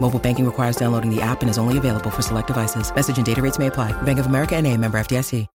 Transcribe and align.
Mobile 0.00 0.18
banking 0.18 0.46
requires 0.46 0.76
downloading 0.76 1.14
the 1.14 1.20
app 1.20 1.42
and 1.42 1.50
is 1.50 1.58
only 1.58 1.76
available 1.76 2.10
for 2.10 2.22
select 2.22 2.46
devices. 2.46 2.90
Message 2.94 3.18
and 3.18 3.26
data 3.26 3.42
rates 3.42 3.58
may 3.58 3.66
apply. 3.66 3.92
Bank 4.02 4.18
of 4.18 4.26
America 4.26 4.56
and 4.56 4.66
a 4.66 4.74
member 4.76 4.98
FDIC. 4.98 5.46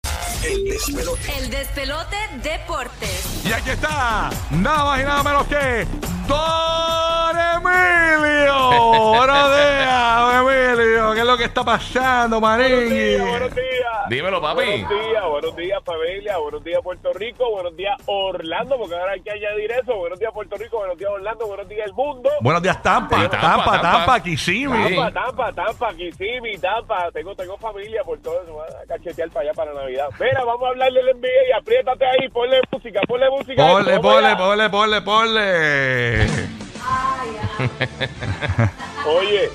El 0.45 0.65
despelote. 0.65 1.20
El 1.38 1.51
despelote 1.51 2.16
deportes. 2.42 3.45
Y 3.45 3.52
aquí 3.52 3.70
está, 3.70 4.30
nada 4.51 4.84
más 4.84 5.01
y 5.01 5.05
nada 5.05 5.23
menos 5.23 5.46
que 5.46 5.87
Don 6.27 6.81
lo 11.33 11.38
que 11.38 11.45
está 11.45 11.65
pasando, 11.65 12.41
Maringui? 12.41 13.16
Buenos 13.16 13.55
días. 13.55 14.09
Dímelo, 14.11 14.41
papi. 14.41 14.65
Buenos 14.66 14.91
días, 14.91 15.25
buenos 15.27 15.57
días 15.57 15.83
familia, 15.83 16.37
buenos 16.37 16.63
días 16.63 16.80
Puerto 16.83 17.13
Rico, 17.15 17.51
buenos 17.51 17.75
días 17.75 17.97
Orlando, 18.05 18.77
porque 18.77 18.95
ahora 18.95 19.13
hay 19.13 19.23
que 19.23 19.30
añadir 19.30 19.73
eso. 19.73 19.97
Buenos 19.97 20.19
días 20.19 20.30
Puerto 20.35 20.57
Rico, 20.57 20.77
buenos 20.77 20.99
días 20.99 21.10
Orlando, 21.10 21.47
buenos 21.47 21.66
días 21.69 21.87
el 21.87 21.95
mundo. 21.95 22.29
Buenos 22.43 22.63
días, 22.63 22.83
Tampa. 22.83 23.16
Sí, 23.16 23.29
Tampa, 23.30 23.41
Tampa, 23.41 23.65
Tampa, 23.65 23.80
Tampa. 23.80 24.21
Kissimmee. 24.21 24.95
Tampa, 24.95 25.13
Tampa, 25.13 25.53
Tampa, 25.53 25.95
Kissimmee, 25.95 26.59
Tampa. 26.59 27.10
Tengo, 27.13 27.35
tengo 27.35 27.57
familia 27.57 28.05
por 28.05 28.19
todo 28.21 28.43
eso. 28.43 28.53
Voy 28.53 28.66
a 28.66 28.87
cachetear 28.87 29.30
para 29.30 29.41
allá 29.49 29.55
para 29.55 29.73
Navidad. 29.73 30.09
Mira, 30.21 30.45
vamos 30.45 30.66
a 30.66 30.69
hablarle 30.69 31.03
del 31.03 31.16
NBA 31.16 31.49
y 31.49 31.53
apriétate 31.59 32.05
ahí, 32.05 32.29
ponle 32.29 32.60
música, 32.71 33.01
ponle 33.09 33.30
música. 33.30 33.66
Ponle, 33.66 34.01
ponle, 34.01 34.37
ponle, 34.37 34.69
ponle, 34.69 35.01
ponle. 35.01 36.27
Oye, 39.07 39.51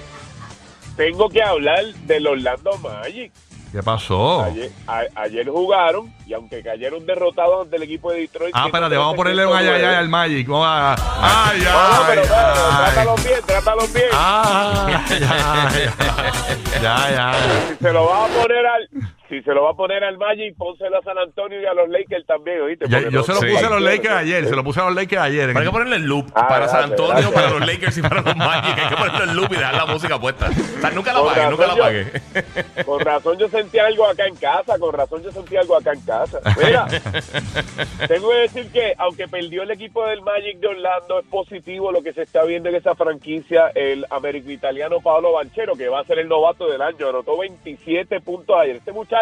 tengo 0.98 1.30
que 1.30 1.42
hablar 1.42 1.86
del 2.06 2.28
Orlando 2.28 2.78
Magic. 2.80 3.32
¿Qué 3.72 3.84
pasó? 3.84 4.44
Ayer, 4.44 4.72
a- 4.88 5.04
ayer 5.16 5.48
jugaron 5.50 6.12
y 6.26 6.34
aunque 6.34 6.64
cayeron 6.64 7.06
derrotados 7.06 7.64
ante 7.66 7.76
el 7.76 7.84
equipo 7.84 8.12
de 8.12 8.22
Detroit. 8.22 8.54
Ah, 8.56 8.66
espérate, 8.68 8.96
vamos 8.96 9.14
a 9.14 9.18
ponerle 9.18 9.46
un 9.46 9.56
ay, 9.56 9.68
ay, 9.68 9.84
ay 9.84 9.96
al 9.96 10.08
Magic. 10.10 10.48
Vamos 10.48 10.66
a... 10.68 10.96
Ay, 11.50 11.60
No, 11.62 11.72
no, 11.72 12.08
pero, 12.08 12.22
ay, 12.22 12.28
trátalos 12.94 13.24
bien, 13.24 13.40
trátalos 13.46 13.94
bien. 13.94 14.08
Ay, 14.14 14.96
ay. 17.18 17.36
Si 17.78 17.84
se 17.84 17.94
lo 17.94 18.06
va 18.06 18.26
a 18.26 18.28
poner 18.30 18.66
al, 18.66 18.90
si 19.30 19.42
se 19.42 19.54
lo 19.54 19.64
va 19.64 19.72
a 19.72 19.74
poner 19.74 20.04
al 20.04 20.18
Magic, 20.18 20.56
pónselo 20.58 20.98
a 20.98 21.02
San 21.02 21.18
Antonio 21.18 21.62
y 21.62 21.66
a 21.66 21.74
los 21.74 21.90
Lakers 21.90 22.26
también, 22.26 22.62
¿oíste? 22.62 22.86
Porque 22.90 23.06
yo 23.06 23.12
no- 23.12 23.24
se 23.24 23.34
lo 23.34 23.40
Sí. 23.42 23.48
puse 23.52 23.66
a 23.66 23.70
los 23.70 23.82
Lakers 23.82 24.16
ayer. 24.16 24.46
Se 24.48 24.56
lo 24.56 24.64
puse 24.64 24.80
a 24.80 24.86
los 24.86 24.96
Lakers 24.96 25.22
ayer. 25.22 25.48
Pero 25.48 25.60
hay 25.60 25.66
que 25.66 25.72
ponerle 25.72 25.96
el 25.98 26.04
loop 26.04 26.26
Ah, 26.34 26.48
para 26.48 26.68
San 26.68 26.84
Antonio, 26.92 27.12
gracias. 27.14 27.34
para 27.34 27.50
los 27.50 27.60
Lakers 27.68 27.98
y 27.98 28.02
para 28.02 28.22
los 28.22 28.36
Magic. 28.36 28.78
Hay 28.80 28.90
que 28.90 28.96
ponerle 28.96 29.24
el 29.24 29.36
loop 29.36 29.52
y 29.52 29.56
dejar 29.56 29.74
la 29.76 29.86
música 29.86 30.20
puesta. 30.20 30.50
O 30.50 30.82
sea, 30.82 30.90
nunca 30.92 31.14
la 31.14 31.20
Con 31.20 31.30
apague, 31.32 31.50
nunca 31.50 31.68
la 31.68 31.74
apague. 31.74 32.06
Con 32.86 33.00
razón 33.00 33.38
yo 33.38 33.48
sentí 33.50 33.80
algo 33.80 34.06
acá 34.08 34.26
en 34.28 34.36
casa, 34.36 34.78
con 34.80 34.94
razón 34.94 35.24
yo 35.24 35.32
sentí 35.32 35.56
algo 35.58 35.76
acá 35.78 35.92
en 35.94 36.02
casa. 36.02 36.40
Mira, 36.64 36.88
tengo 38.08 38.30
que 38.30 38.36
decir 38.38 38.72
que 38.72 38.94
aunque 38.98 39.28
perdió 39.28 39.64
el 39.64 39.72
equipo 39.72 40.06
del 40.06 40.22
Magic 40.22 40.60
de 40.60 40.68
Orlando, 40.68 41.20
es 41.20 41.26
positivo 41.28 41.92
lo 41.92 42.02
que 42.02 42.14
se 42.14 42.24
está 42.24 42.44
viendo 42.44 42.70
en 42.70 42.76
esa 42.76 42.96
franquicia, 42.96 43.72
el 43.76 44.06
americano-italiano 44.10 45.00
Pablo 45.02 45.34
Banchero, 45.34 45.76
que 45.76 45.88
va 45.90 46.02
a 46.02 46.04
ser 46.06 46.20
el 46.20 46.28
novato 46.28 46.68
del 46.70 46.82
año, 46.82 47.10
anotó 47.10 47.38
27 47.38 48.20
puntos 48.22 48.56
ayer. 48.60 48.78
Este 48.78 48.92
muchacho, 48.92 49.17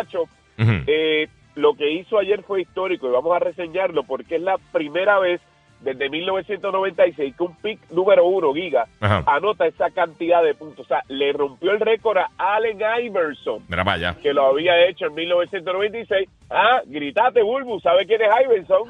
Eh, 0.58 1.28
lo 1.56 1.74
que 1.76 1.92
hizo 1.92 2.18
ayer 2.18 2.44
fue 2.44 2.62
histórico 2.62 3.08
y 3.08 3.12
vamos 3.12 3.36
a 3.36 3.40
reseñarlo 3.40 4.04
porque 4.04 4.36
es 4.36 4.42
la 4.42 4.58
primera 4.72 5.20
vez 5.20 5.42
desde 5.82 6.10
1996 6.10 7.36
que 7.36 7.44
un 7.44 7.56
pick 7.58 7.80
número 7.92 8.26
uno, 8.26 8.54
Giga, 8.54 8.88
Ajá. 9.00 9.24
anota 9.28 9.68
esa 9.68 9.92
cantidad 9.92 10.44
de 10.44 10.56
puntos. 10.56 10.86
O 10.86 10.88
sea, 10.88 11.04
le 11.08 11.32
rompió 11.34 11.72
el 11.72 11.80
récord 11.80 12.18
a 12.18 12.30
Allen 12.38 12.80
Iverson 13.04 13.64
Mira 13.70 14.16
que 14.22 14.34
lo 14.34 14.48
había 14.48 14.88
hecho 14.88 15.06
en 15.08 15.14
1996. 15.16 16.28
Ah, 16.50 16.82
gritate, 16.86 17.42
Bulbu, 17.44 17.80
¿sabe 17.82 18.06
quién 18.06 18.22
es 18.22 18.30
Iverson? 18.46 18.90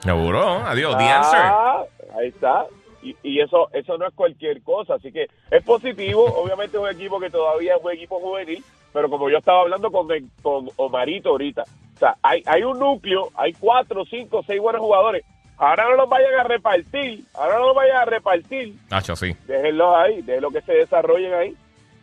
Seguro. 0.00 0.42
Adiós, 0.64 0.96
the 0.96 1.04
answer. 1.04 1.40
Ah, 1.42 1.82
ahí 2.18 2.28
está. 2.28 2.66
Y, 3.02 3.16
y 3.22 3.40
eso 3.40 3.68
eso 3.72 3.96
no 3.98 4.06
es 4.06 4.14
cualquier 4.14 4.62
cosa, 4.62 4.94
así 4.94 5.12
que 5.12 5.26
es 5.50 5.64
positivo. 5.64 6.24
Obviamente 6.42 6.76
es 6.76 6.82
un 6.82 6.88
equipo 6.88 7.18
que 7.20 7.30
todavía 7.30 7.74
es 7.76 7.84
un 7.84 7.92
equipo 7.92 8.20
juvenil, 8.20 8.62
pero 8.96 9.10
como 9.10 9.28
yo 9.28 9.36
estaba 9.36 9.60
hablando 9.60 9.90
con, 9.90 10.08
con 10.40 10.70
Omarito 10.76 11.28
ahorita, 11.28 11.64
o 11.64 11.98
sea, 11.98 12.16
hay, 12.22 12.42
hay 12.46 12.62
un 12.62 12.78
núcleo, 12.78 13.28
hay 13.34 13.52
cuatro, 13.52 14.06
cinco, 14.06 14.42
seis 14.46 14.58
buenos 14.58 14.80
jugadores. 14.80 15.22
Ahora 15.58 15.84
no 15.84 15.96
los 15.96 16.08
vayan 16.08 16.32
a 16.40 16.44
repartir, 16.44 17.20
ahora 17.34 17.58
no 17.58 17.66
los 17.66 17.76
vayan 17.76 17.96
a 17.98 18.04
repartir 18.06 18.72
Nacho, 18.90 19.14
sí. 19.14 19.36
déjenlos 19.46 19.94
ahí, 19.96 20.22
déjenlo 20.22 20.50
que 20.50 20.62
se 20.62 20.72
desarrollen 20.72 21.34
ahí. 21.34 21.54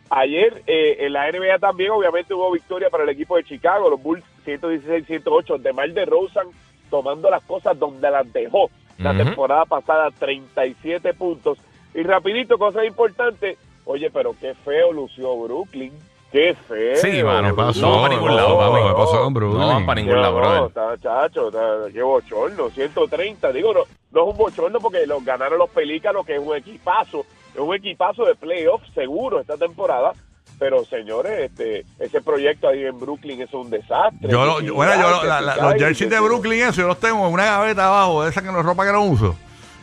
Ayer 0.08 0.62
eh, 0.68 0.98
en 1.00 1.14
la 1.14 1.28
NBA 1.32 1.58
también 1.58 1.90
obviamente 1.90 2.32
hubo 2.32 2.52
victoria 2.52 2.88
para 2.90 3.02
el 3.02 3.08
equipo 3.10 3.36
de 3.38 3.42
Chicago, 3.42 3.90
los 3.90 4.00
Bulls 4.00 4.22
116-108, 4.46 5.58
de 5.58 5.72
Mar 5.72 5.90
de 5.90 6.04
Rosen 6.04 6.46
tomando 6.90 7.28
las 7.28 7.42
cosas 7.42 7.76
donde 7.76 8.08
las 8.08 8.32
dejó 8.32 8.70
la 8.98 9.10
Ujú. 9.10 9.24
temporada 9.24 9.64
pasada, 9.64 10.12
37 10.16 11.12
puntos. 11.14 11.58
Y 11.92 12.04
rapidito, 12.04 12.56
cosa 12.56 12.84
importante, 12.84 13.58
oye, 13.84 14.10
pero 14.12 14.36
qué 14.40 14.54
feo 14.54 14.92
lució 14.92 15.36
Brooklyn, 15.42 15.92
qué 16.34 16.54
feo. 16.68 16.96
Sí, 16.96 17.22
mano, 17.22 17.48
¿Qué 17.50 17.54
pasó? 17.54 17.80
No 17.80 18.02
para 18.02 18.14
ningún 18.14 18.34
lado, 18.36 18.48
No, 18.48 18.58
papi. 18.58 18.88
¿Qué 18.88 18.94
pasó 18.94 19.22
con 19.22 19.34
Brooklyn? 19.34 19.60
No 19.60 19.66
van 19.68 19.86
para 19.86 20.00
ningún 20.00 20.16
No, 20.16 20.20
lado, 20.22 20.34
brother. 20.36 20.64
está, 20.66 20.98
chacho, 20.98 21.48
está, 21.48 21.92
qué 21.92 22.02
bochorno, 22.02 22.70
130. 22.70 23.52
Digo, 23.52 23.72
no, 23.72 23.80
no 24.10 24.22
es 24.24 24.30
un 24.32 24.36
bochorno 24.36 24.80
porque 24.80 25.06
los 25.06 25.24
ganaron 25.24 25.58
los 25.58 25.70
Pelícanos, 25.70 26.26
que 26.26 26.34
es 26.34 26.40
un 26.44 26.56
equipazo, 26.56 27.24
es 27.54 27.60
un 27.60 27.74
equipazo 27.74 28.24
de 28.24 28.34
playoff 28.34 28.82
seguro 28.94 29.38
esta 29.40 29.56
temporada. 29.56 30.12
Pero 30.58 30.84
señores, 30.84 31.50
este, 31.50 31.84
ese 31.98 32.20
proyecto 32.22 32.68
ahí 32.68 32.84
en 32.84 32.98
Brooklyn 33.00 33.40
es 33.42 33.52
un 33.54 33.70
desastre. 33.70 34.28
Yo, 34.28 34.44
lo- 34.44 34.60
yo- 34.60 34.74
bueno, 34.74 34.92
yo, 34.94 35.24
la- 35.24 35.40
la- 35.40 35.56
los 35.56 35.74
jerseys 35.74 36.08
de 36.10 36.20
Brooklyn, 36.20 36.62
eso, 36.62 36.82
yo 36.82 36.86
los 36.88 36.98
tengo 37.00 37.26
en 37.26 37.32
una 37.32 37.44
gaveta 37.44 37.88
abajo, 37.88 38.22
de 38.22 38.30
esa 38.30 38.40
que 38.40 38.52
no 38.52 38.60
es 38.60 38.64
ropa 38.64 38.84
que 38.86 38.92
no 38.92 39.02
uso. 39.04 39.34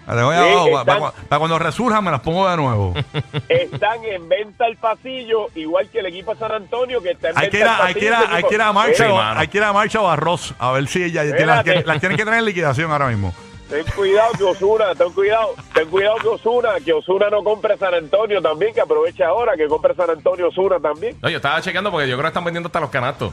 La 0.07 0.16
tengo 0.16 0.29
ahí 0.31 0.38
Sí, 0.39 0.51
abajo, 0.51 0.72
para, 0.85 1.07
están- 1.22 1.39
cuando 1.39 1.59
resurjan 1.59 2.03
me 2.03 2.12
las 2.12 2.22
pongo 2.22 2.50
de 2.50 2.57
nuevo. 2.57 2.94
Están 3.50 4.03
en 4.03 4.28
venta 4.28 4.66
al 4.66 4.75
pasillo, 4.78 5.47
igual 5.56 5.89
que 5.89 6.00
el 6.00 6.07
equipo 6.07 6.34
de 6.34 6.39
San 6.39 6.51
Antonio, 6.51 7.01
que 7.01 7.12
está 7.12 7.29
en 7.29 7.38
hay 7.38 7.50
que 7.50 7.57
ir 7.57 7.63
venta 7.63 7.78
a, 7.78 7.81
al 7.81 7.88
hay 7.88 7.94
que 7.94 8.06
ir 8.06 8.11
pasillo. 8.11 8.31
a, 8.31 8.35
hay 8.35 8.44
que 8.44 8.56
ir 8.56 8.61
a 8.61 8.73
marcha, 8.73 9.06
Sí, 9.06 9.11
o- 9.11 9.16
mano. 9.16 9.40
hay 9.40 9.47
que 9.47 9.57
ir 9.57 9.63
a 9.63 9.73
marcha 9.73 10.01
o 10.01 10.09
arroz, 10.09 10.53
a 10.59 10.72
ver 10.72 10.88
si 10.88 11.03
ella 11.03 11.22
tiene- 11.23 11.45
las, 11.45 11.66
las 11.85 12.00
tienen 12.00 12.17
que 12.17 12.23
tener 12.25 12.40
en 12.40 12.45
liquidación 12.45 12.91
ahora 12.91 13.07
mismo. 13.07 13.34
Ten 13.72 13.86
cuidado 13.96 14.32
que 14.38 14.44
Osuna, 14.44 14.94
ten 14.96 15.12
cuidado, 15.14 15.56
ten 15.74 15.90
cuidado 15.90 16.18
que 16.18 16.28
Osuna, 16.28 16.70
que 16.84 16.92
Osuna 16.94 17.30
no 17.30 17.42
compre 17.44 17.78
San 17.78 17.94
Antonio 17.94 18.42
también, 18.42 18.74
que 18.74 18.82
aproveche 18.82 19.24
ahora 19.24 19.54
que 19.56 19.66
compre 19.68 19.96
San 19.96 20.09
Antonio 20.09 20.50
Osuna 20.50 20.78
también. 20.80 21.18
No, 21.22 21.30
yo 21.30 21.38
estaba 21.38 21.62
chequeando 21.62 21.90
porque 21.90 22.08
yo 22.09 22.16
creo 22.16 22.24
que 22.24 22.28
están 22.28 22.44
vendiendo 22.44 22.68
hasta 22.68 22.80
los 22.82 22.90
canastos. 22.90 23.32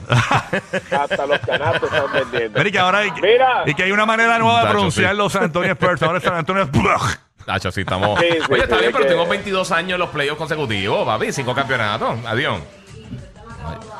Hasta 0.90 1.26
los 1.26 1.38
canastos 1.40 1.92
están 1.92 2.12
vendiendo. 2.12 2.56
Mira, 2.58 2.68
y 2.68 2.72
que 2.72 2.78
ahora 2.78 2.98
hay, 2.98 3.10
Mira. 3.20 3.62
y 3.66 3.74
que 3.74 3.82
hay 3.82 3.90
una 3.92 4.06
manera 4.06 4.38
nueva 4.38 4.58
de 4.60 4.62
Tacho, 4.66 4.72
pronunciar 4.74 5.10
sí. 5.12 5.16
los 5.18 5.32
San 5.32 5.42
Antonio 5.44 5.72
Spurs. 5.72 6.02
Ahora 6.02 6.18
es 6.18 6.24
San 6.24 6.34
Antonio 6.34 6.62
Spurs. 6.62 7.20
Nacho, 7.46 7.72
sí, 7.72 7.80
estamos. 7.80 8.20
Sí, 8.20 8.26
sí, 8.30 8.38
Oye, 8.52 8.62
está 8.62 8.76
sí, 8.76 8.80
bien, 8.82 8.92
pero 8.92 9.04
que- 9.04 9.10
tengo 9.10 9.26
22 9.26 9.72
años 9.72 9.92
en 9.94 9.98
los 10.00 10.10
playoffs 10.10 10.38
consecutivos, 10.38 11.04
papi. 11.04 11.32
Cinco 11.32 11.54
campeonatos. 11.54 12.16
Adiós. 12.26 12.60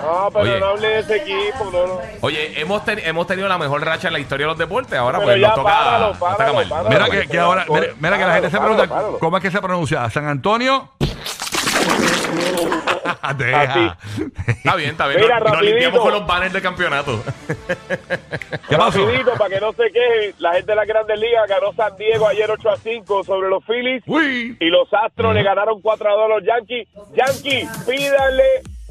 No, 0.00 0.28
pero 0.32 0.40
Oye. 0.44 0.60
no 0.60 0.66
hable 0.66 0.88
de 0.88 0.98
ese 1.00 1.16
equipo, 1.16 1.64
no, 1.72 1.86
no. 1.86 2.00
Oye, 2.20 2.60
hemos, 2.60 2.84
ten- 2.84 3.00
hemos 3.04 3.26
tenido 3.26 3.48
la 3.48 3.58
mejor 3.58 3.84
racha 3.84 4.08
en 4.08 4.12
la 4.14 4.18
historia 4.20 4.46
de 4.46 4.50
los 4.52 4.58
deportes. 4.58 4.98
Ahora, 4.98 5.18
Pero 5.18 5.30
pues 5.30 5.40
ya 5.40 5.48
nos 5.48 5.56
toca. 5.56 5.70
páralo, 5.72 6.06
nos 6.08 6.18
toca 6.18 6.36
páralo, 6.36 6.54
mal. 6.54 6.68
páralo. 6.68 6.88
Mira 6.90 7.10
que, 7.10 7.28
que 7.28 7.38
ahora, 7.38 7.64
mira, 7.68 7.86
mira 8.00 8.18
que 8.18 8.24
la 8.26 8.32
gente 8.34 8.50
se 8.50 8.56
Páralo, 8.56 8.76
pregunta 8.76 8.94
páralo. 8.94 9.18
cómo 9.18 9.36
es 9.36 9.42
que 9.42 9.50
se 9.50 9.60
pronuncia. 9.60 10.10
San 10.10 10.26
Antonio. 10.26 10.90
Deja. 13.36 13.96
Está 14.46 14.74
bien, 14.76 14.90
está 14.90 15.06
bien. 15.06 15.20
Mira, 15.20 15.38
nos, 15.40 15.44
nos 15.44 15.52
rapidito. 15.54 15.62
limpiamos 15.76 16.00
con 16.00 16.12
los 16.12 16.26
banners 16.26 16.52
de 16.52 16.62
campeonato. 16.62 17.22
¿Qué 18.68 18.76
pasó? 18.76 19.04
Rapidito, 19.06 19.32
para 19.36 19.50
que 19.54 19.60
no 19.60 19.72
se 19.72 19.84
quejen, 19.90 20.34
la 20.38 20.52
gente 20.54 20.72
de 20.72 20.76
la 20.76 20.84
Grandes 20.84 21.18
Ligas 21.18 21.48
ganó 21.48 21.72
San 21.74 21.96
Diego 21.96 22.26
ayer 22.28 22.50
8 22.50 22.70
a 22.70 22.76
5 22.76 23.24
sobre 23.24 23.48
los 23.48 23.64
Phillies 23.64 24.02
Uy. 24.06 24.56
y 24.60 24.66
los 24.66 24.88
Astros 24.92 25.34
le 25.34 25.42
ganaron 25.42 25.80
4 25.80 26.08
a 26.08 26.12
2 26.12 26.24
a 26.24 26.28
los 26.28 26.44
Yankees. 26.44 26.88
Yankees, 27.14 27.68
pídanle 27.86 28.44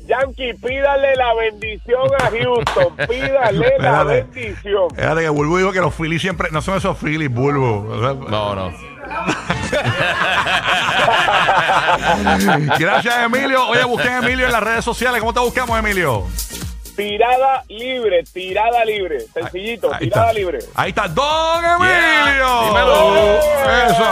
Yankee, 0.07 0.54
pídale 0.54 1.15
la 1.15 1.33
bendición 1.36 2.09
a 2.19 2.30
Houston. 2.30 2.95
Pídale 3.07 3.59
la 3.59 3.68
Espérate. 3.68 4.24
bendición. 4.24 4.89
Fíjate 4.95 5.21
que 5.21 5.30
Bulbo 5.30 5.57
dijo 5.57 5.71
que 5.71 5.81
los 5.81 5.94
Phillies 5.94 6.21
siempre. 6.21 6.50
No 6.51 6.62
son 6.62 6.77
esos 6.77 6.98
Phillies, 6.98 7.30
Bulbo. 7.30 7.88
O 7.89 8.00
sea, 8.00 8.13
No, 8.30 8.56
no. 8.56 8.71
Gracias, 12.80 13.15
Emilio. 13.25 13.68
Oye, 13.68 13.83
busquen 13.86 14.13
a 14.13 14.18
Emilio 14.19 14.45
en 14.45 14.51
las 14.51 14.63
redes 14.63 14.86
sociales. 14.86 15.19
¿Cómo 15.19 15.33
te 15.33 15.39
buscamos, 15.39 15.77
Emilio? 15.80 16.24
Tirada 16.98 17.64
libre, 17.70 18.24
tirada 18.24 18.84
libre. 18.84 19.20
Sencillito, 19.32 19.94
Ahí 19.94 20.00
tirada 20.06 20.30
está. 20.30 20.34
libre. 20.34 20.60
Ahí 20.74 20.90
está, 20.90 21.08
Don 21.08 21.64
Emilio. 21.64 22.62
Dímelo. 22.66 23.40
Eso. 23.88 24.04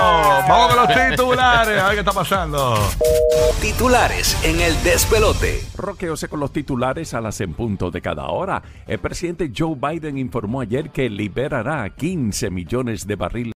Vamos 0.48 0.68
con 0.76 0.86
los 0.86 1.10
titulares. 1.10 1.82
A 1.82 1.86
ver 1.88 1.94
qué 1.96 2.00
está 2.02 2.12
pasando. 2.14 2.78
Titulares 3.60 4.38
en 4.44 4.60
el 4.62 4.82
despelote. 4.84 5.62
Roqueose 5.76 6.28
con 6.28 6.40
los 6.40 6.52
titulares 6.54 7.14
a 7.16 7.22
las 7.22 7.42
en 7.42 7.54
punto 7.54 7.90
de 7.90 8.02
cada 8.02 8.28
hora. 8.28 8.62
El 8.86 9.00
presidente 9.00 9.52
Joe 9.56 9.76
Biden 9.76 10.18
informó 10.18 10.62
ayer 10.62 10.92
que 10.92 11.10
liberará 11.10 11.90
15 11.90 12.52
millones 12.52 13.08
de 13.08 13.16
barriles 13.16 13.54